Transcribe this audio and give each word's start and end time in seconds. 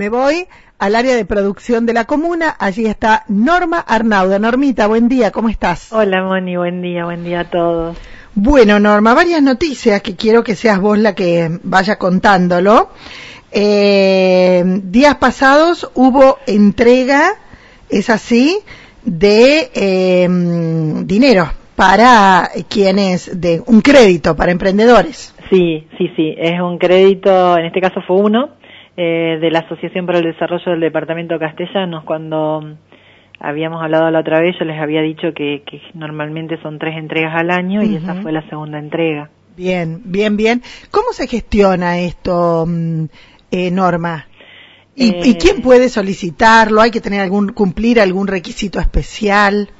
Me 0.00 0.08
voy 0.08 0.46
al 0.78 0.94
área 0.94 1.14
de 1.14 1.26
producción 1.26 1.84
de 1.84 1.92
la 1.92 2.06
comuna. 2.06 2.56
Allí 2.58 2.86
está 2.86 3.24
Norma 3.28 3.80
Arnauda. 3.80 4.38
Normita, 4.38 4.86
buen 4.86 5.10
día, 5.10 5.30
¿cómo 5.30 5.50
estás? 5.50 5.92
Hola, 5.92 6.22
Moni, 6.22 6.56
buen 6.56 6.80
día, 6.80 7.04
buen 7.04 7.22
día 7.22 7.40
a 7.40 7.50
todos. 7.50 7.98
Bueno, 8.34 8.80
Norma, 8.80 9.12
varias 9.12 9.42
noticias 9.42 10.00
que 10.00 10.16
quiero 10.16 10.42
que 10.42 10.54
seas 10.54 10.80
vos 10.80 10.98
la 10.98 11.14
que 11.14 11.50
vaya 11.64 11.96
contándolo. 11.96 12.88
Eh, 13.52 14.64
días 14.84 15.16
pasados 15.16 15.90
hubo 15.94 16.38
entrega, 16.46 17.32
es 17.90 18.08
así, 18.08 18.56
de 19.04 19.70
eh, 19.74 20.28
dinero 21.04 21.50
para 21.76 22.48
quienes, 22.70 23.38
de 23.38 23.62
un 23.66 23.82
crédito 23.82 24.34
para 24.34 24.50
emprendedores. 24.50 25.34
Sí, 25.50 25.86
sí, 25.98 26.08
sí, 26.16 26.34
es 26.38 26.58
un 26.58 26.78
crédito, 26.78 27.58
en 27.58 27.66
este 27.66 27.82
caso 27.82 28.00
fue 28.06 28.16
uno, 28.16 28.59
eh, 29.02 29.38
de 29.40 29.50
la 29.50 29.60
Asociación 29.60 30.04
para 30.04 30.18
el 30.18 30.24
Desarrollo 30.24 30.72
del 30.72 30.80
Departamento 30.80 31.38
Castellanos. 31.38 32.04
Cuando 32.04 32.76
habíamos 33.38 33.82
hablado 33.82 34.10
la 34.10 34.20
otra 34.20 34.42
vez, 34.42 34.54
yo 34.58 34.66
les 34.66 34.78
había 34.78 35.00
dicho 35.00 35.32
que, 35.34 35.62
que 35.64 35.80
normalmente 35.94 36.60
son 36.60 36.78
tres 36.78 36.98
entregas 36.98 37.32
al 37.34 37.50
año 37.50 37.82
y 37.82 37.96
esa 37.96 38.16
fue 38.16 38.30
la 38.30 38.46
segunda 38.50 38.78
entrega. 38.78 39.30
Bien, 39.56 40.02
bien, 40.04 40.36
bien. 40.36 40.60
¿Cómo 40.90 41.12
se 41.12 41.26
gestiona 41.26 41.98
esto, 41.98 42.66
mm, 42.68 43.04
eh, 43.50 43.70
Norma? 43.70 44.26
¿Y, 44.94 45.30
¿Y, 45.30 45.34
quién 45.36 45.62
puede 45.62 45.88
solicitarlo? 45.88 46.82
¿Hay 46.82 46.90
que 46.90 47.00
tener 47.00 47.22
algún, 47.22 47.54
cumplir 47.54 48.00
algún 48.00 48.26
requisito 48.26 48.80
especial? 48.80 49.70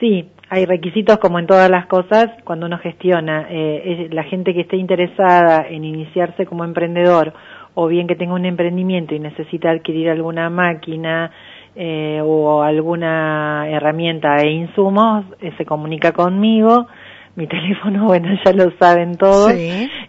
Sí, 0.00 0.28
hay 0.48 0.64
requisitos 0.64 1.18
como 1.18 1.38
en 1.38 1.46
todas 1.46 1.70
las 1.70 1.86
cosas 1.86 2.26
cuando 2.42 2.66
uno 2.66 2.78
gestiona. 2.78 3.46
Eh, 3.48 4.08
la 4.10 4.24
gente 4.24 4.54
que 4.54 4.62
esté 4.62 4.76
interesada 4.76 5.68
en 5.68 5.84
iniciarse 5.84 6.46
como 6.46 6.64
emprendedor 6.64 7.32
o 7.78 7.86
bien 7.88 8.06
que 8.06 8.16
tenga 8.16 8.32
un 8.32 8.46
emprendimiento 8.46 9.14
y 9.14 9.20
necesita 9.20 9.70
adquirir 9.70 10.08
alguna 10.08 10.48
máquina 10.48 11.30
eh, 11.74 12.22
o 12.24 12.62
alguna 12.62 13.68
herramienta 13.68 14.38
e 14.38 14.50
insumos, 14.50 15.26
eh, 15.40 15.52
se 15.58 15.66
comunica 15.66 16.12
conmigo. 16.12 16.86
Mi 17.34 17.46
teléfono, 17.48 18.06
bueno, 18.06 18.28
ya 18.42 18.52
lo 18.54 18.70
saben 18.78 19.16
todos. 19.16 19.52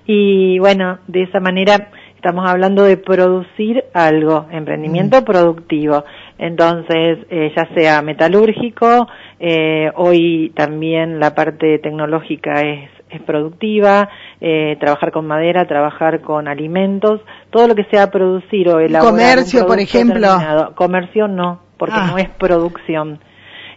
Y 0.05 0.59
bueno, 0.59 0.99
de 1.07 1.23
esa 1.23 1.41
manera 1.41 1.89
estamos 2.15 2.49
hablando 2.49 2.83
de 2.83 2.95
producir 2.95 3.83
algo, 3.93 4.47
emprendimiento 4.49 5.21
mm. 5.21 5.25
productivo. 5.25 6.05
Entonces, 6.37 7.19
eh, 7.29 7.51
ya 7.53 7.67
sea 7.75 8.01
metalúrgico, 8.01 9.07
eh, 9.41 9.91
hoy 9.95 10.53
también 10.55 11.19
la 11.19 11.35
parte 11.35 11.79
tecnológica 11.79 12.61
es 12.61 12.89
productiva, 13.25 14.09
eh, 14.41 14.77
trabajar 14.79 15.11
con 15.11 15.27
madera, 15.27 15.65
trabajar 15.65 16.21
con 16.21 16.47
alimentos, 16.47 17.21
todo 17.49 17.67
lo 17.67 17.75
que 17.75 17.85
sea 17.85 18.11
producir 18.11 18.69
o 18.69 18.79
elaborar. 18.79 19.11
Comercio, 19.11 19.65
por 19.65 19.79
ejemplo. 19.79 20.27
Comercio 20.75 21.27
no, 21.27 21.59
porque 21.77 21.95
ah. 21.97 22.07
no 22.11 22.17
es 22.17 22.29
producción. 22.29 23.19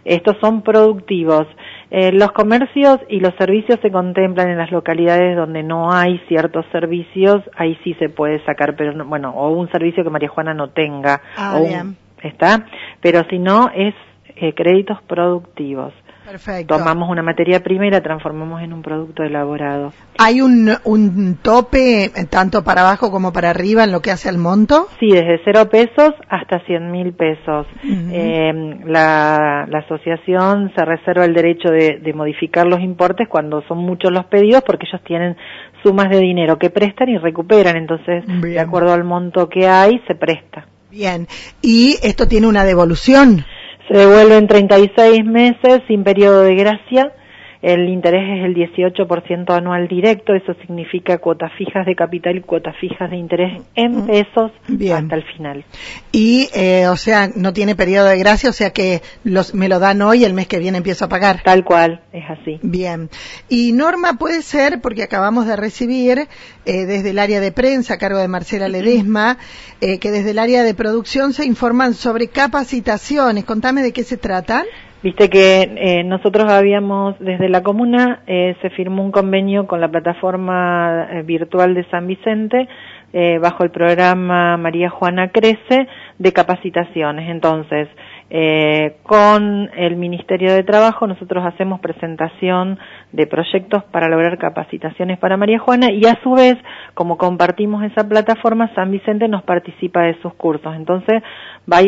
Estos 0.03 0.37
son 0.41 0.63
productivos. 0.63 1.47
Eh, 1.91 2.11
los 2.11 2.31
comercios 2.31 2.99
y 3.09 3.19
los 3.19 3.33
servicios 3.35 3.79
se 3.81 3.91
contemplan 3.91 4.49
en 4.49 4.57
las 4.57 4.71
localidades 4.71 5.35
donde 5.35 5.61
no 5.61 5.91
hay 5.91 6.19
ciertos 6.27 6.65
servicios, 6.71 7.43
ahí 7.55 7.77
sí 7.83 7.93
se 7.95 8.09
puede 8.09 8.43
sacar, 8.45 8.75
pero 8.75 8.93
bueno, 9.05 9.31
o 9.31 9.51
un 9.51 9.69
servicio 9.71 10.03
que 10.03 10.09
María 10.09 10.29
Juana 10.29 10.53
no 10.53 10.69
tenga, 10.69 11.21
ah, 11.37 11.59
bien 11.59 11.97
¿está? 12.23 12.65
Pero 13.01 13.23
si 13.29 13.39
no, 13.39 13.69
es 13.73 13.93
eh, 14.35 14.53
créditos 14.53 15.01
productivos. 15.03 15.93
Perfecto. 16.31 16.77
Tomamos 16.77 17.09
una 17.09 17.21
materia 17.21 17.59
prima 17.61 17.87
y 17.87 17.91
la 17.91 17.99
transformamos 17.99 18.61
en 18.61 18.71
un 18.71 18.81
producto 18.81 19.21
elaborado. 19.21 19.91
¿Hay 20.17 20.39
un, 20.39 20.71
un 20.85 21.35
tope 21.41 22.05
eh, 22.05 22.11
tanto 22.29 22.63
para 22.63 22.81
abajo 22.81 23.11
como 23.11 23.33
para 23.33 23.49
arriba 23.49 23.83
en 23.83 23.91
lo 23.91 24.01
que 24.01 24.11
hace 24.11 24.29
al 24.29 24.37
monto? 24.37 24.87
Sí, 24.97 25.07
desde 25.11 25.41
cero 25.43 25.67
pesos 25.69 26.13
hasta 26.29 26.63
cien 26.65 26.89
mil 26.89 27.11
pesos. 27.11 27.67
eh, 27.83 28.79
la, 28.85 29.67
la, 29.67 29.79
asociación 29.79 30.71
se 30.73 30.85
reserva 30.85 31.25
el 31.25 31.33
derecho 31.33 31.69
de, 31.69 31.99
de, 32.01 32.13
modificar 32.13 32.65
los 32.65 32.79
importes 32.79 33.27
cuando 33.27 33.61
son 33.67 33.79
muchos 33.79 34.09
los 34.11 34.23
pedidos 34.27 34.63
porque 34.65 34.85
ellos 34.87 35.03
tienen 35.03 35.35
sumas 35.83 36.09
de 36.09 36.19
dinero 36.19 36.57
que 36.57 36.69
prestan 36.69 37.09
y 37.09 37.17
recuperan. 37.17 37.75
Entonces, 37.75 38.23
Bien. 38.25 38.41
de 38.41 38.59
acuerdo 38.61 38.93
al 38.93 39.03
monto 39.03 39.49
que 39.49 39.67
hay, 39.67 39.99
se 40.07 40.15
presta. 40.15 40.65
Bien, 40.89 41.27
¿y 41.61 41.97
esto 42.03 42.25
tiene 42.25 42.47
una 42.47 42.63
devolución? 42.63 43.43
Se 43.91 43.97
devuelve 43.97 44.37
en 44.37 44.47
36 44.47 45.25
meses 45.25 45.81
sin 45.89 46.05
periodo 46.05 46.43
de 46.43 46.55
gracia 46.55 47.11
el 47.61 47.89
interés 47.89 48.39
es 48.39 48.45
el 48.45 48.55
18% 48.55 49.55
anual 49.55 49.87
directo, 49.87 50.33
eso 50.33 50.53
significa 50.61 51.19
cuotas 51.19 51.51
fijas 51.57 51.85
de 51.85 51.95
capital 51.95 52.37
y 52.37 52.41
cuotas 52.41 52.75
fijas 52.77 53.09
de 53.11 53.17
interés 53.17 53.61
en 53.75 53.97
mm. 53.97 54.07
pesos 54.07 54.51
Bien. 54.67 54.97
hasta 54.97 55.15
el 55.15 55.23
final. 55.35 55.65
Y, 56.11 56.49
eh, 56.55 56.87
o 56.87 56.97
sea, 56.97 57.29
no 57.35 57.53
tiene 57.53 57.75
periodo 57.75 58.07
de 58.07 58.17
gracia, 58.17 58.49
o 58.49 58.53
sea 58.53 58.71
que 58.71 59.01
los, 59.23 59.53
me 59.53 59.69
lo 59.69 59.79
dan 59.79 60.01
hoy 60.01 60.21
y 60.21 60.25
el 60.25 60.33
mes 60.33 60.47
que 60.47 60.57
viene 60.57 60.79
empiezo 60.79 61.05
a 61.05 61.09
pagar. 61.09 61.41
Tal 61.43 61.63
cual, 61.63 62.01
es 62.11 62.23
así. 62.29 62.59
Bien. 62.63 63.09
Y 63.47 63.73
Norma 63.73 64.13
puede 64.13 64.41
ser, 64.41 64.81
porque 64.81 65.03
acabamos 65.03 65.45
de 65.45 65.55
recibir 65.55 66.27
eh, 66.65 66.85
desde 66.85 67.11
el 67.11 67.19
área 67.19 67.39
de 67.39 67.51
prensa 67.51 67.95
a 67.95 67.97
cargo 67.97 68.17
de 68.17 68.27
Marcela 68.27 68.69
Ledesma, 68.69 69.37
eh, 69.81 69.99
que 69.99 70.11
desde 70.11 70.31
el 70.31 70.39
área 70.39 70.63
de 70.63 70.73
producción 70.73 71.33
se 71.33 71.45
informan 71.45 71.93
sobre 71.93 72.27
capacitaciones. 72.27 73.45
Contame 73.45 73.83
de 73.83 73.93
qué 73.93 74.03
se 74.03 74.17
tratan. 74.17 74.65
Viste 75.03 75.31
que 75.31 75.63
eh, 75.63 76.03
nosotros 76.03 76.51
habíamos, 76.51 77.15
desde 77.17 77.49
la 77.49 77.63
comuna, 77.63 78.21
eh, 78.27 78.55
se 78.61 78.69
firmó 78.69 79.03
un 79.03 79.11
convenio 79.11 79.65
con 79.65 79.81
la 79.81 79.89
plataforma 79.89 81.07
eh, 81.09 81.23
virtual 81.23 81.73
de 81.73 81.89
San 81.89 82.05
Vicente, 82.05 82.67
eh, 83.11 83.39
bajo 83.39 83.63
el 83.63 83.71
programa 83.71 84.57
María 84.57 84.91
Juana 84.91 85.29
Crece, 85.29 85.87
de 86.19 86.31
capacitaciones. 86.31 87.31
Entonces, 87.31 87.89
eh, 88.29 88.97
con 89.01 89.71
el 89.75 89.95
Ministerio 89.95 90.53
de 90.53 90.63
Trabajo 90.63 91.07
nosotros 91.07 91.43
hacemos 91.45 91.79
presentación 91.79 92.77
de 93.11 93.25
proyectos 93.25 93.83
para 93.85 94.07
lograr 94.07 94.37
capacitaciones 94.37 95.17
para 95.17 95.35
María 95.35 95.57
Juana 95.57 95.91
y 95.91 96.05
a 96.05 96.19
su 96.21 96.33
vez, 96.33 96.57
como 96.93 97.17
compartimos 97.17 97.83
esa 97.83 98.07
plataforma, 98.07 98.71
San 98.75 98.91
Vicente 98.91 99.27
nos 99.27 99.41
participa 99.41 100.03
de 100.03 100.21
sus 100.21 100.35
cursos. 100.35 100.75
Entonces, 100.75 101.23
va 101.69 101.81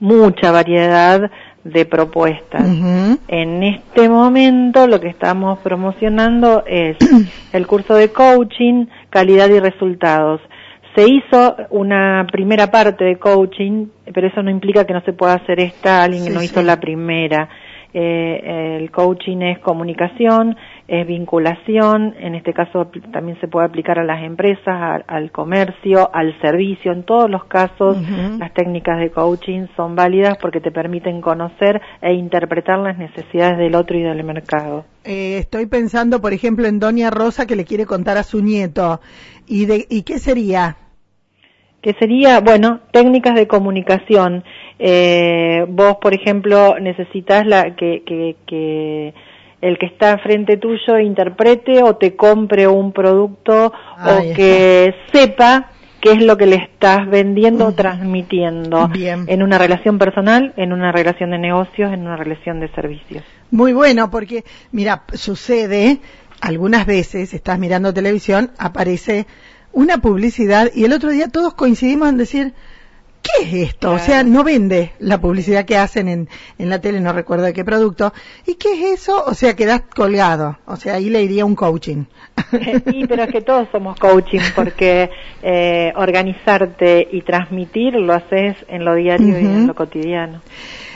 mucha 0.00 0.50
variedad 0.50 1.30
de 1.64 1.84
propuestas. 1.84 2.62
Uh 2.62 2.84
-huh. 2.84 3.18
En 3.28 3.62
este 3.62 4.08
momento 4.08 4.86
lo 4.86 5.00
que 5.00 5.08
estamos 5.08 5.58
promocionando 5.60 6.64
es 6.66 6.96
el 7.52 7.66
curso 7.66 7.94
de 7.94 8.10
coaching, 8.10 8.86
calidad 9.10 9.48
y 9.50 9.60
resultados. 9.60 10.40
Se 10.94 11.06
hizo 11.08 11.56
una 11.70 12.26
primera 12.32 12.70
parte 12.70 13.04
de 13.04 13.16
coaching, 13.16 13.86
pero 14.12 14.26
eso 14.26 14.42
no 14.42 14.50
implica 14.50 14.84
que 14.84 14.92
no 14.92 15.02
se 15.02 15.12
pueda 15.12 15.34
hacer 15.34 15.60
esta, 15.60 16.02
alguien 16.02 16.24
sí, 16.24 16.30
no 16.30 16.42
hizo 16.42 16.60
sí. 16.60 16.66
la 16.66 16.80
primera. 16.80 17.48
Eh, 17.92 18.78
el 18.80 18.90
coaching 18.90 19.38
es 19.38 19.58
comunicación, 19.58 20.56
es 20.90 21.06
vinculación, 21.06 22.16
en 22.18 22.34
este 22.34 22.52
caso 22.52 22.90
también 23.12 23.38
se 23.40 23.46
puede 23.46 23.64
aplicar 23.64 24.00
a 24.00 24.04
las 24.04 24.24
empresas, 24.24 24.66
al, 24.66 25.04
al 25.06 25.30
comercio, 25.30 26.10
al 26.12 26.36
servicio, 26.40 26.90
en 26.90 27.04
todos 27.04 27.30
los 27.30 27.44
casos 27.44 27.96
uh 27.96 28.00
-huh. 28.00 28.38
las 28.38 28.52
técnicas 28.54 28.98
de 28.98 29.10
coaching 29.10 29.68
son 29.76 29.94
válidas 29.94 30.36
porque 30.38 30.60
te 30.60 30.72
permiten 30.72 31.20
conocer 31.20 31.80
e 32.02 32.14
interpretar 32.14 32.80
las 32.80 32.98
necesidades 32.98 33.56
del 33.58 33.76
otro 33.76 33.96
y 33.96 34.02
del 34.02 34.24
mercado. 34.24 34.84
Eh, 35.04 35.38
estoy 35.38 35.66
pensando, 35.66 36.20
por 36.20 36.32
ejemplo, 36.32 36.66
en 36.66 36.80
Doña 36.80 37.10
Rosa 37.10 37.46
que 37.46 37.54
le 37.54 37.64
quiere 37.64 37.86
contar 37.86 38.16
a 38.16 38.24
su 38.24 38.42
nieto. 38.42 39.00
¿Y, 39.46 39.66
de, 39.66 39.86
y 39.88 40.02
qué 40.02 40.18
sería? 40.18 40.76
que 41.82 41.94
sería, 41.94 42.40
bueno, 42.40 42.80
técnicas 42.92 43.34
de 43.34 43.46
comunicación. 43.46 44.44
Eh, 44.78 45.64
vos, 45.66 45.96
por 46.02 46.12
ejemplo, 46.12 46.78
necesitas 46.78 47.46
la, 47.46 47.74
que, 47.74 48.02
que, 48.04 48.36
que 48.46 49.14
el 49.60 49.78
que 49.78 49.86
está 49.86 50.18
frente 50.18 50.56
tuyo 50.56 50.98
interprete 50.98 51.82
o 51.82 51.96
te 51.96 52.16
compre 52.16 52.66
un 52.66 52.92
producto 52.92 53.72
Ahí 53.96 54.32
o 54.32 54.34
que 54.34 54.86
está. 54.86 55.18
sepa 55.18 55.70
qué 56.00 56.12
es 56.12 56.22
lo 56.22 56.36
que 56.36 56.46
le 56.46 56.56
estás 56.56 57.08
vendiendo 57.08 57.66
o 57.66 57.72
transmitiendo 57.72 58.88
Bien. 58.88 59.24
en 59.28 59.42
una 59.42 59.58
relación 59.58 59.98
personal, 59.98 60.54
en 60.56 60.72
una 60.72 60.92
relación 60.92 61.30
de 61.30 61.38
negocios, 61.38 61.92
en 61.92 62.00
una 62.00 62.16
relación 62.16 62.58
de 62.60 62.68
servicios. 62.68 63.22
Muy 63.50 63.72
bueno, 63.72 64.10
porque, 64.10 64.44
mira, 64.72 65.02
sucede, 65.12 66.00
algunas 66.40 66.86
veces 66.86 67.34
estás 67.34 67.58
mirando 67.58 67.92
televisión, 67.92 68.50
aparece 68.58 69.26
una 69.72 69.98
publicidad 69.98 70.70
y 70.74 70.84
el 70.84 70.92
otro 70.92 71.10
día 71.10 71.28
todos 71.28 71.54
coincidimos 71.54 72.08
en 72.08 72.16
decir, 72.16 72.54
¿qué 73.22 73.44
es 73.44 73.68
esto? 73.70 73.88
Claro. 73.88 73.96
O 73.96 73.98
sea, 73.98 74.22
no 74.22 74.44
vende 74.44 74.92
la 74.98 75.20
publicidad 75.20 75.64
que 75.64 75.76
hacen 75.76 76.08
en, 76.08 76.28
en 76.58 76.68
la 76.68 76.80
tele, 76.80 77.00
no 77.00 77.12
recuerdo 77.12 77.44
de 77.44 77.52
qué 77.52 77.64
producto. 77.64 78.12
¿Y 78.46 78.54
qué 78.54 78.72
es 78.72 79.00
eso? 79.00 79.24
O 79.26 79.34
sea, 79.34 79.54
quedas 79.54 79.82
colgado. 79.94 80.58
O 80.66 80.76
sea, 80.76 80.94
ahí 80.94 81.10
le 81.10 81.22
iría 81.22 81.44
un 81.44 81.54
coaching. 81.54 82.04
Sí, 82.50 83.04
pero 83.08 83.24
es 83.24 83.30
que 83.30 83.40
todos 83.42 83.68
somos 83.70 83.98
coaching 83.98 84.40
porque 84.54 85.10
eh, 85.42 85.92
organizarte 85.96 87.06
y 87.12 87.22
transmitir 87.22 87.94
lo 87.94 88.14
haces 88.14 88.56
en 88.68 88.84
lo 88.84 88.94
diario 88.94 89.26
uh 89.26 89.30
-huh. 89.38 89.42
y 89.42 89.46
en 89.46 89.66
lo 89.66 89.74
cotidiano. 89.74 90.40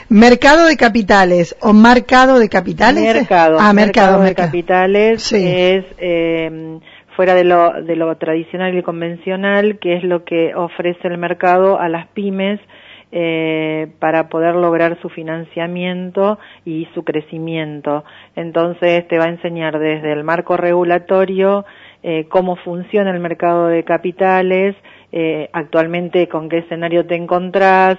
Mercado 0.09 0.65
de 0.67 0.77
capitales 0.77 1.55
o 1.61 1.73
marcado 1.73 2.37
de 2.37 2.47
capitales. 2.47 3.03
Mercado. 3.03 3.57
Ah, 3.59 3.73
mercado, 3.73 4.19
mercado 4.19 4.19
de 4.19 4.25
mercado. 4.25 4.47
capitales 4.47 5.23
sí. 5.23 5.43
es 5.47 5.85
eh, 5.97 6.79
fuera 7.15 7.33
de 7.33 7.43
lo, 7.43 7.81
de 7.81 7.95
lo 7.95 8.15
tradicional 8.17 8.77
y 8.77 8.83
convencional, 8.83 9.79
que 9.79 9.95
es 9.95 10.03
lo 10.03 10.23
que 10.23 10.53
ofrece 10.55 11.07
el 11.07 11.17
mercado 11.17 11.79
a 11.79 11.89
las 11.89 12.07
pymes 12.07 12.59
eh, 13.11 13.87
para 13.99 14.27
poder 14.29 14.55
lograr 14.55 14.99
su 15.01 15.09
financiamiento 15.09 16.37
y 16.65 16.87
su 16.93 17.03
crecimiento. 17.03 18.03
Entonces 18.35 19.07
te 19.07 19.17
va 19.17 19.25
a 19.25 19.29
enseñar 19.29 19.79
desde 19.79 20.11
el 20.11 20.23
marco 20.23 20.57
regulatorio 20.57 21.65
eh, 22.03 22.25
cómo 22.29 22.55
funciona 22.57 23.11
el 23.11 23.19
mercado 23.19 23.67
de 23.67 23.83
capitales, 23.83 24.75
eh, 25.11 25.49
actualmente 25.53 26.27
con 26.27 26.49
qué 26.49 26.57
escenario 26.57 27.05
te 27.05 27.15
encontrás, 27.15 27.97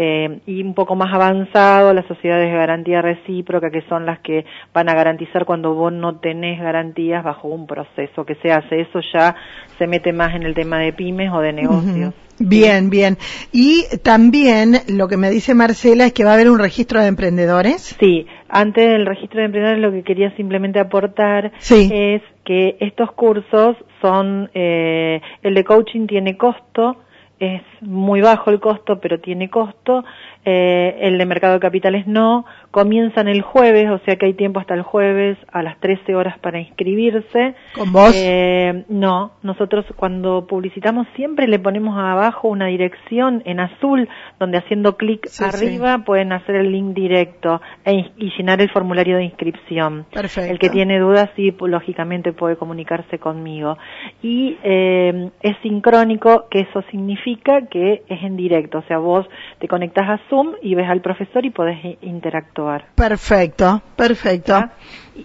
eh, 0.00 0.38
y 0.46 0.62
un 0.62 0.74
poco 0.74 0.94
más 0.94 1.12
avanzado 1.12 1.92
las 1.92 2.06
sociedades 2.06 2.48
de 2.48 2.56
garantía 2.56 3.02
recíproca, 3.02 3.68
que 3.68 3.82
son 3.88 4.06
las 4.06 4.20
que 4.20 4.44
van 4.72 4.88
a 4.88 4.94
garantizar 4.94 5.44
cuando 5.44 5.74
vos 5.74 5.92
no 5.92 6.20
tenés 6.20 6.60
garantías 6.60 7.24
bajo 7.24 7.48
un 7.48 7.66
proceso 7.66 8.24
que 8.24 8.36
se 8.36 8.52
hace. 8.52 8.82
Eso 8.82 9.00
ya 9.12 9.34
se 9.76 9.88
mete 9.88 10.12
más 10.12 10.36
en 10.36 10.44
el 10.44 10.54
tema 10.54 10.78
de 10.78 10.92
pymes 10.92 11.32
o 11.32 11.40
de 11.40 11.52
negocios. 11.52 12.14
Bien, 12.38 12.90
bien. 12.90 13.18
Y 13.50 13.86
también 14.04 14.74
lo 14.86 15.08
que 15.08 15.16
me 15.16 15.30
dice 15.30 15.56
Marcela 15.56 16.06
es 16.06 16.12
que 16.12 16.22
va 16.22 16.30
a 16.30 16.34
haber 16.34 16.48
un 16.48 16.60
registro 16.60 17.00
de 17.00 17.08
emprendedores. 17.08 17.96
Sí, 17.98 18.24
antes 18.48 18.88
del 18.88 19.04
registro 19.04 19.40
de 19.40 19.46
emprendedores 19.46 19.82
lo 19.82 19.90
que 19.90 20.04
quería 20.04 20.30
simplemente 20.36 20.78
aportar 20.78 21.50
es 21.60 22.22
que 22.44 22.76
estos 22.78 23.10
cursos 23.16 23.76
son, 24.00 24.48
eh, 24.54 25.20
el 25.42 25.54
de 25.54 25.64
coaching 25.64 26.06
tiene 26.06 26.36
costo, 26.36 26.98
es 27.38 27.62
muy 27.80 28.20
bajo 28.20 28.50
el 28.50 28.60
costo, 28.60 29.00
pero 29.00 29.20
tiene 29.20 29.48
costo. 29.50 30.04
Eh, 30.44 30.98
el 31.00 31.18
de 31.18 31.26
mercado 31.26 31.54
de 31.54 31.60
capitales 31.60 32.06
no. 32.06 32.44
Comienzan 32.78 33.26
el 33.26 33.42
jueves, 33.42 33.90
o 33.90 33.98
sea 34.04 34.14
que 34.14 34.26
hay 34.26 34.34
tiempo 34.34 34.60
hasta 34.60 34.74
el 34.74 34.82
jueves 34.82 35.36
a 35.50 35.64
las 35.64 35.80
13 35.80 36.14
horas 36.14 36.38
para 36.38 36.60
inscribirse. 36.60 37.56
¿Con 37.74 37.92
vos? 37.92 38.12
Eh, 38.14 38.84
no, 38.88 39.32
nosotros 39.42 39.84
cuando 39.96 40.46
publicitamos 40.46 41.08
siempre 41.16 41.48
le 41.48 41.58
ponemos 41.58 41.98
abajo 41.98 42.46
una 42.46 42.66
dirección 42.66 43.42
en 43.46 43.58
azul, 43.58 44.08
donde 44.38 44.58
haciendo 44.58 44.96
clic 44.96 45.26
arriba 45.40 46.04
pueden 46.06 46.32
hacer 46.32 46.54
el 46.54 46.70
link 46.70 46.94
directo 46.94 47.60
e 47.84 48.12
y 48.16 48.30
llenar 48.38 48.60
el 48.60 48.70
formulario 48.70 49.16
de 49.16 49.24
inscripción. 49.24 50.06
Perfecto. 50.12 50.48
El 50.48 50.60
que 50.60 50.70
tiene 50.70 51.00
dudas, 51.00 51.30
sí, 51.34 51.52
lógicamente 51.60 52.32
puede 52.32 52.54
comunicarse 52.54 53.18
conmigo. 53.18 53.76
Y 54.22 54.56
eh, 54.62 55.30
es 55.42 55.56
sincrónico, 55.64 56.46
que 56.48 56.60
eso 56.60 56.82
significa 56.92 57.66
que 57.66 58.04
es 58.08 58.22
en 58.22 58.36
directo, 58.36 58.78
o 58.78 58.82
sea, 58.82 58.98
vos 58.98 59.26
te 59.58 59.66
conectas 59.66 60.08
a 60.08 60.20
Zoom 60.30 60.52
y 60.62 60.76
ves 60.76 60.88
al 60.88 61.00
profesor 61.00 61.44
y 61.44 61.50
podés 61.50 61.78
interactuar. 62.02 62.67
Perfecto, 62.94 63.82
perfecto. 63.96 64.54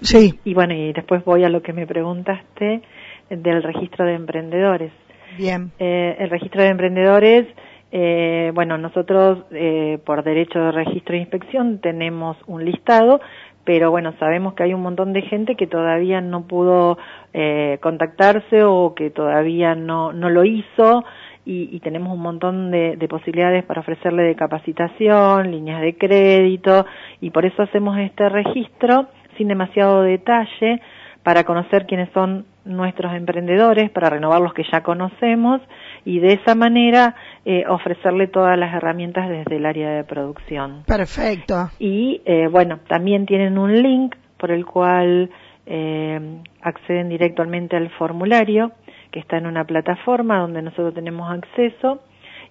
Sí. 0.02 0.40
Y, 0.44 0.54
bueno, 0.54 0.74
y 0.74 0.94
después 0.94 1.24
voy 1.24 1.44
a 1.44 1.50
lo 1.50 1.62
que 1.62 1.74
me 1.74 1.86
preguntaste 1.86 2.82
del 3.30 3.64
registro 3.64 4.06
de 4.06 4.14
emprendedores. 4.14 4.92
Bien. 5.38 5.72
Eh, 5.80 6.16
el 6.20 6.30
registro 6.30 6.62
de 6.62 6.70
emprendedores, 6.70 7.48
eh, 7.92 8.52
bueno, 8.54 8.78
nosotros 8.78 9.46
eh, 9.52 10.00
por 10.06 10.24
derecho 10.24 10.60
de 10.60 10.72
registro 10.72 11.16
e 11.16 11.20
inspección 11.20 11.80
tenemos 11.80 12.38
un 12.48 12.66
listado, 12.66 13.20
pero 13.64 13.92
bueno, 13.92 14.14
sabemos 14.20 14.56
que 14.56 14.64
hay 14.64 14.74
un 14.74 14.82
montón 14.82 15.14
de 15.14 15.22
gente 15.22 15.56
que 15.56 15.68
todavía 15.68 16.20
no 16.22 16.48
pudo 16.48 16.98
eh, 17.34 17.78
contactarse 17.82 18.64
o 18.64 18.94
que 18.96 19.10
todavía 19.10 19.76
no, 19.76 20.12
no 20.12 20.30
lo 20.30 20.44
hizo 20.44 21.04
y, 21.46 21.80
tenemos 21.82 22.14
un 22.14 22.22
montón 22.22 22.72
de, 22.72 23.08
posibilidades 23.10 23.66
para 23.66 23.82
ofrecerle 23.82 24.24
de 24.24 24.36
capacitación, 24.36 25.52
líneas 25.52 25.82
de 25.82 25.98
crédito 25.98 26.86
y 27.20 27.32
por 27.32 27.46
eso 27.46 27.64
hacemos 27.64 27.98
este 28.00 28.30
registro 28.30 29.08
sin 29.38 29.50
demasiado 29.50 30.04
detalle 30.04 30.82
para 31.24 31.44
conocer 31.44 31.86
quiénes 31.86 32.10
son 32.14 32.46
nuestros 32.66 33.14
emprendedores, 33.14 33.90
para 33.92 34.10
renovar 34.10 34.42
los 34.42 34.54
que 34.54 34.64
ya 34.72 34.84
conocemos 34.84 35.62
y 36.06 36.20
de 36.20 36.34
esa 36.34 36.56
manera 36.56 37.16
eh, 37.46 37.66
ofrecerle 37.68 38.28
todas 38.28 38.58
las 38.58 38.74
herramientas 38.74 39.30
desde 39.30 39.58
el 39.58 39.66
área 39.66 39.90
de 39.90 40.04
producción. 40.04 40.84
Perfecto. 40.86 41.70
Y 41.80 42.22
eh, 42.26 42.48
bueno, 42.48 42.80
también 42.88 43.26
tienen 43.26 43.58
un 43.58 43.82
link 43.82 44.16
por 44.38 44.52
el 44.52 44.66
cual 44.66 45.30
eh, 45.66 46.42
acceden 46.62 47.10
directamente 47.10 47.78
al 47.78 47.90
formulario 47.92 48.72
que 49.14 49.20
está 49.20 49.38
en 49.38 49.46
una 49.46 49.64
plataforma 49.64 50.40
donde 50.40 50.64
nosotros 50.64 50.96
tenemos 50.96 51.32
acceso 51.32 52.02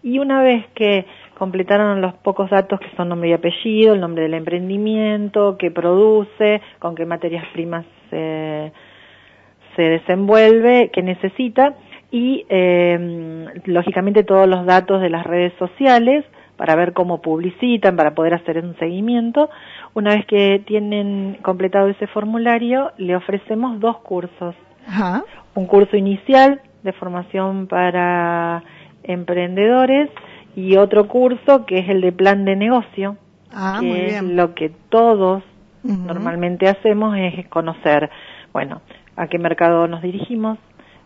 y 0.00 0.20
una 0.20 0.42
vez 0.42 0.64
que 0.74 1.04
completaron 1.36 2.00
los 2.00 2.14
pocos 2.14 2.48
datos 2.50 2.78
que 2.78 2.88
son 2.96 3.08
nombre 3.08 3.30
y 3.30 3.32
apellido, 3.32 3.94
el 3.94 4.00
nombre 4.00 4.22
del 4.22 4.34
emprendimiento, 4.34 5.56
qué 5.58 5.72
produce, 5.72 6.62
con 6.78 6.94
qué 6.94 7.04
materias 7.04 7.44
primas 7.52 7.84
se, 8.10 8.72
se 9.74 9.82
desenvuelve, 9.82 10.90
qué 10.92 11.02
necesita 11.02 11.74
y 12.12 12.46
eh, 12.48 13.46
lógicamente 13.64 14.22
todos 14.22 14.46
los 14.46 14.64
datos 14.64 15.00
de 15.00 15.10
las 15.10 15.26
redes 15.26 15.52
sociales 15.58 16.24
para 16.56 16.76
ver 16.76 16.92
cómo 16.92 17.20
publicitan, 17.20 17.96
para 17.96 18.14
poder 18.14 18.34
hacer 18.34 18.62
un 18.62 18.76
seguimiento. 18.76 19.50
Una 19.94 20.14
vez 20.14 20.26
que 20.26 20.62
tienen 20.64 21.38
completado 21.42 21.88
ese 21.88 22.06
formulario, 22.06 22.92
le 22.98 23.16
ofrecemos 23.16 23.80
dos 23.80 23.98
cursos. 23.98 24.54
Ajá. 24.86 25.24
Un 25.54 25.66
curso 25.66 25.96
inicial 25.96 26.60
de 26.82 26.92
formación 26.92 27.66
para 27.66 28.62
emprendedores 29.04 30.10
y 30.56 30.76
otro 30.76 31.08
curso 31.08 31.64
que 31.66 31.78
es 31.78 31.88
el 31.88 32.00
de 32.00 32.12
plan 32.12 32.44
de 32.44 32.56
negocio, 32.56 33.16
ah, 33.52 33.78
que 33.80 34.16
es 34.16 34.22
lo 34.22 34.54
que 34.54 34.70
todos 34.88 35.42
normalmente 35.82 36.68
hacemos 36.68 37.16
es 37.18 37.46
conocer, 37.48 38.08
bueno, 38.52 38.82
a 39.16 39.26
qué 39.26 39.38
mercado 39.38 39.88
nos 39.88 40.02
dirigimos, 40.02 40.58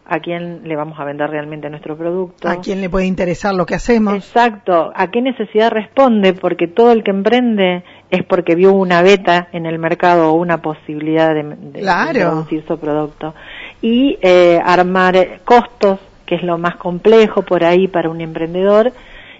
a 0.08 0.20
quién 0.20 0.62
le 0.64 0.76
vamos 0.76 0.98
a 1.00 1.04
vender 1.04 1.28
realmente 1.28 1.68
nuestro 1.68 1.96
producto. 1.96 2.48
A 2.48 2.60
quién 2.60 2.80
le 2.80 2.88
puede 2.88 3.06
interesar 3.06 3.54
lo 3.54 3.66
que 3.66 3.74
hacemos. 3.74 4.14
Exacto, 4.14 4.92
a 4.94 5.10
qué 5.10 5.20
necesidad 5.20 5.70
responde, 5.70 6.32
porque 6.32 6.68
todo 6.68 6.92
el 6.92 7.02
que 7.02 7.10
emprende 7.10 7.82
es 8.10 8.24
porque 8.24 8.54
vio 8.54 8.72
una 8.72 9.02
beta 9.02 9.48
en 9.52 9.66
el 9.66 9.78
mercado 9.78 10.30
o 10.30 10.34
una 10.34 10.58
posibilidad 10.58 11.34
de, 11.34 11.42
de, 11.42 12.20
producir 12.20 12.64
su 12.66 12.78
producto. 12.78 13.34
Y 13.82 14.18
eh, 14.22 14.60
armar 14.64 15.40
costos, 15.44 15.98
que 16.24 16.36
es 16.36 16.42
lo 16.42 16.56
más 16.56 16.76
complejo 16.76 17.42
por 17.42 17.64
ahí 17.64 17.88
para 17.88 18.08
un 18.08 18.20
emprendedor, 18.20 18.92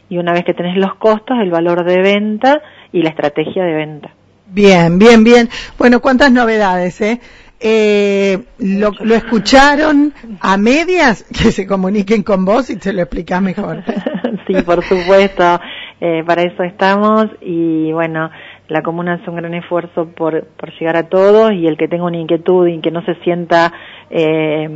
y 0.09 0.19
una 0.19 0.33
vez 0.33 0.45
que 0.45 0.55
tenés 0.55 0.77
los 0.77 0.95
costos, 0.97 1.39
el 1.41 1.51
valor 1.51 1.85
de 1.85 2.01
venta 2.01 2.61
y 2.93 3.03
la 3.03 3.11
estrategia 3.11 3.65
de 3.65 3.75
venta. 3.75 4.11
Bien, 4.49 4.99
bien, 4.99 5.25
bien. 5.25 5.49
Bueno, 5.79 6.01
cuántas 6.01 6.31
novedades, 6.31 7.01
¿eh? 7.01 7.21
Eh, 7.61 8.45
lo, 8.59 8.91
lo, 9.01 9.15
escucharon 9.15 10.13
a 10.41 10.57
medias, 10.57 11.25
que 11.29 11.51
se 11.51 11.67
comuniquen 11.67 12.23
con 12.23 12.45
vos 12.45 12.71
y 12.71 12.77
te 12.77 12.93
lo 12.93 13.03
explicas 13.03 13.41
mejor. 13.41 13.83
sí, 14.47 14.55
por 14.63 14.85
supuesto, 14.85 15.61
eh, 16.01 16.23
para 16.27 16.43
eso 16.43 16.63
estamos 16.63 17.27
y 17.41 17.93
bueno, 17.93 18.31
la 18.69 18.83
comuna 18.83 19.15
hace 19.15 19.31
un 19.31 19.37
gran 19.37 19.55
esfuerzo 19.55 20.09
por, 20.09 20.45
por 20.45 20.73
llegar 20.79 20.97
a 20.97 21.09
todos 21.09 21.53
y 21.53 21.67
el 21.67 21.77
que 21.77 21.89
tenga 21.89 22.05
una 22.05 22.19
inquietud 22.19 22.67
y 22.67 22.81
que 22.81 22.91
no 22.91 23.03
se 23.05 23.15
sienta, 23.17 23.73
eh, 24.11 24.69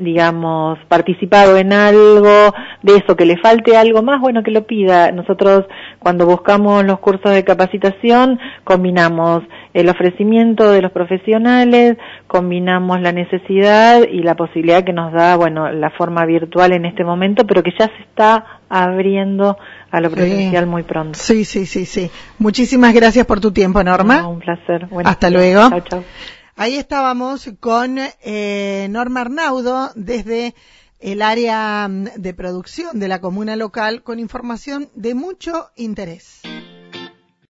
digamos, 0.00 0.78
participado 0.88 1.56
en 1.56 1.72
algo, 1.72 2.52
de 2.82 2.96
eso, 2.96 3.16
que 3.16 3.26
le 3.26 3.36
falte 3.38 3.76
algo 3.76 4.02
más, 4.02 4.20
bueno, 4.20 4.42
que 4.42 4.50
lo 4.50 4.66
pida. 4.66 5.12
Nosotros 5.12 5.64
cuando 5.98 6.26
buscamos 6.26 6.84
los 6.84 6.98
cursos 7.00 7.32
de 7.32 7.44
capacitación 7.44 8.38
combinamos 8.64 9.42
el 9.74 9.88
ofrecimiento 9.88 10.70
de 10.70 10.82
los 10.82 10.92
profesionales, 10.92 11.96
combinamos 12.26 13.00
la 13.00 13.12
necesidad 13.12 14.02
y 14.10 14.22
la 14.22 14.34
posibilidad 14.34 14.84
que 14.84 14.92
nos 14.92 15.12
da, 15.12 15.36
bueno, 15.36 15.70
la 15.70 15.90
forma 15.90 16.24
virtual 16.24 16.72
en 16.72 16.86
este 16.86 17.04
momento, 17.04 17.46
pero 17.46 17.62
que 17.62 17.72
ya 17.78 17.86
se 17.86 18.02
está 18.02 18.60
abriendo 18.68 19.56
a 19.90 20.00
lo 20.00 20.10
presencial 20.10 20.66
muy 20.66 20.82
pronto. 20.82 21.18
Sí, 21.18 21.44
sí, 21.44 21.66
sí, 21.66 21.84
sí. 21.84 22.10
Muchísimas 22.38 22.94
gracias 22.94 23.26
por 23.26 23.40
tu 23.40 23.52
tiempo, 23.52 23.82
Norma. 23.84 24.26
un 24.26 24.40
placer. 24.40 24.88
Hasta 25.04 25.30
luego. 25.30 25.68
Chau, 25.70 25.80
chau. 25.80 26.04
Ahí 26.58 26.76
estábamos 26.76 27.50
con 27.60 27.98
eh, 27.98 28.86
Norma 28.88 29.20
Arnaudo 29.20 29.90
desde 29.94 30.54
el 31.00 31.20
área 31.20 31.86
mm, 31.86 32.04
de 32.16 32.32
producción 32.32 32.98
de 32.98 33.08
la 33.08 33.20
comuna 33.20 33.56
local 33.56 34.02
con 34.02 34.18
información 34.18 34.88
de 34.94 35.14
mucho 35.14 35.70
interés. 35.76 36.40